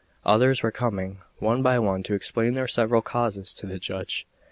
Others 0.25 0.63
were 0.63 0.71
coming, 0.71 1.21
one 1.37 1.61
by 1.61 1.77
one, 1.77 2.01
to 2.01 2.15
explain 2.15 2.55
their 2.55 2.67
several 2.67 3.03
causes 3.03 3.53
to 3.53 3.67
the 3.67 3.77
judge. 3.77 4.25